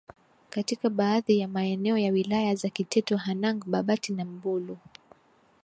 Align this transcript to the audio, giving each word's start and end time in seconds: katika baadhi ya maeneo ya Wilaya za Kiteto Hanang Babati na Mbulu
katika 0.49 0.89
baadhi 0.89 1.39
ya 1.39 1.47
maeneo 1.47 1.97
ya 1.97 2.11
Wilaya 2.11 2.55
za 2.55 2.69
Kiteto 2.69 3.17
Hanang 3.17 3.65
Babati 3.67 4.13
na 4.13 4.25
Mbulu 4.25 4.77